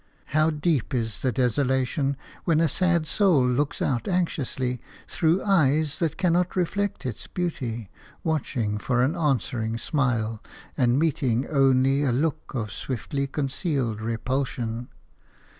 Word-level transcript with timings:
How 0.33 0.49
deep 0.49 0.95
is 0.95 1.19
the 1.19 1.31
desolation, 1.31 2.17
when 2.43 2.59
a 2.59 2.67
sad 2.67 3.05
soul 3.05 3.47
looks 3.47 3.83
out 3.83 4.07
anxiously, 4.07 4.81
through 5.07 5.43
eyes 5.43 5.99
that 5.99 6.17
cannot 6.17 6.55
reflect 6.55 7.05
its 7.05 7.27
beauty, 7.27 7.91
watching 8.23 8.79
for 8.79 9.03
an 9.03 9.15
answering 9.15 9.77
smile, 9.77 10.41
and 10.75 10.97
meeting 10.97 11.45
only 11.47 12.01
a 12.01 12.11
look 12.11 12.55
of 12.55 12.71
swiftly 12.71 13.27
concealed 13.27 14.01
repulsion! 14.01 14.87